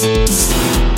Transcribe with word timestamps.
Peace. 0.00 0.89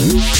Música 0.00 0.39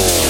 Four. 0.00 0.29